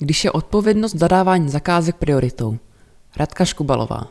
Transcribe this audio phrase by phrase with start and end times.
[0.00, 2.58] když je odpovědnost zadávání zakázek prioritou.
[3.16, 4.08] Radka Škubalová.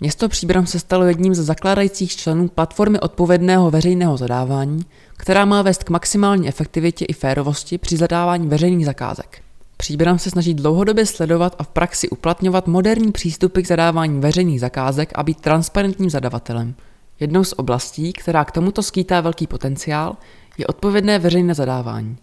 [0.00, 4.84] Město Příbram se stalo jedním ze zakládajících členů platformy odpovědného veřejného zadávání,
[5.16, 9.42] která má vést k maximální efektivitě i férovosti při zadávání veřejných zakázek.
[9.76, 15.12] Příbram se snaží dlouhodobě sledovat a v praxi uplatňovat moderní přístupy k zadávání veřejných zakázek
[15.14, 16.74] a být transparentním zadavatelem.
[17.20, 20.16] Jednou z oblastí, která k tomuto skýtá velký potenciál,
[20.58, 22.16] je odpovědné veřejné zadávání.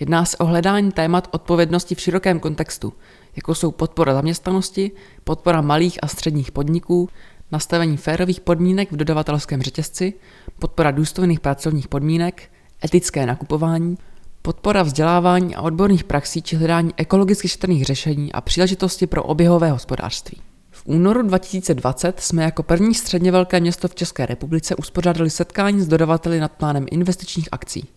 [0.00, 2.92] Jedná se o hledání témat odpovědnosti v širokém kontextu,
[3.36, 4.90] jako jsou podpora zaměstnanosti,
[5.24, 7.08] podpora malých a středních podniků,
[7.52, 10.14] nastavení férových podmínek v dodavatelském řetězci,
[10.58, 12.50] podpora důstojných pracovních podmínek,
[12.84, 13.98] etické nakupování,
[14.42, 20.40] podpora vzdělávání a odborných praxí či hledání ekologicky šetrných řešení a příležitosti pro oběhové hospodářství.
[20.70, 25.88] V únoru 2020 jsme jako první středně velké město v České republice uspořádali setkání s
[25.88, 27.88] dodavateli nad plánem investičních akcí.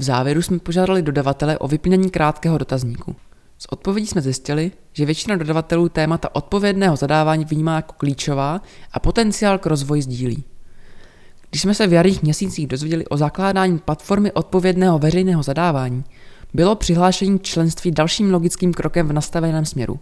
[0.00, 3.16] V závěru jsme požádali dodavatele o vyplnění krátkého dotazníku.
[3.58, 8.60] Z odpovědí jsme zjistili, že většina dodavatelů témata odpovědného zadávání vnímá jako klíčová
[8.92, 10.44] a potenciál k rozvoji sdílí.
[11.50, 16.04] Když jsme se v jarých měsících dozvěděli o zakládání platformy odpovědného veřejného zadávání,
[16.54, 20.00] bylo přihlášení členství dalším logickým krokem v nastaveném směru.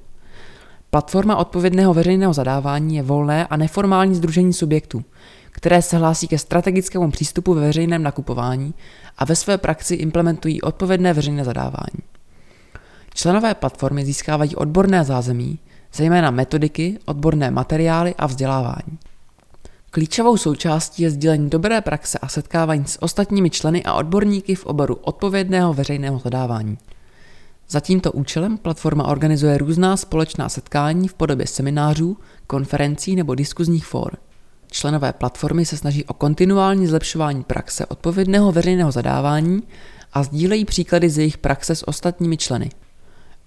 [0.91, 5.05] Platforma odpovědného veřejného zadávání je volné a neformální združení subjektů,
[5.51, 8.75] které se hlásí ke strategickému přístupu ve veřejném nakupování
[9.19, 12.03] a ve své praxi implementují odpovědné veřejné zadávání.
[13.15, 15.59] Členové platformy získávají odborné zázemí,
[15.95, 18.99] zejména metodiky, odborné materiály a vzdělávání.
[19.91, 24.95] Klíčovou součástí je sdílení dobré praxe a setkávání s ostatními členy a odborníky v oboru
[24.95, 26.79] odpovědného veřejného zadávání.
[27.71, 32.17] Za tímto účelem platforma organizuje různá společná setkání v podobě seminářů,
[32.47, 34.17] konferencí nebo diskuzních fór.
[34.71, 39.63] Členové platformy se snaží o kontinuální zlepšování praxe odpovědného veřejného zadávání
[40.13, 42.71] a sdílejí příklady z jejich praxe s ostatními členy.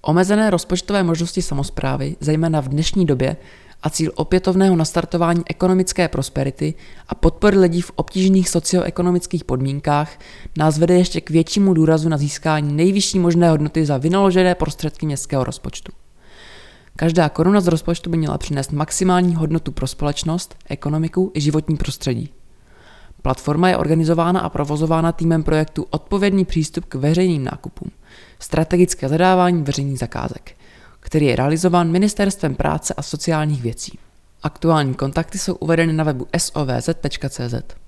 [0.02, 3.38] Omezené rozpočtové možnosti samozprávy, zejména v dnešní době,
[3.84, 6.74] a cíl opětovného nastartování ekonomické prosperity
[7.08, 10.20] a podpory lidí v obtížných socioekonomických podmínkách
[10.58, 15.44] nás vede ještě k většímu důrazu na získání nejvyšší možné hodnoty za vynaložené prostředky městského
[15.44, 15.92] rozpočtu.
[16.96, 22.30] Každá koruna z rozpočtu by měla přinést maximální hodnotu pro společnost, ekonomiku i životní prostředí.
[23.22, 27.92] Platforma je organizována a provozována týmem projektu Odpovědný přístup k veřejným nákupům,
[28.40, 30.56] strategické zadávání veřejných zakázek,
[31.02, 34.00] který je realizován Ministerstvem práce a sociálních věcí.
[34.44, 37.81] Aktuální kontakty jsou uvedeny na webu sovz.cz.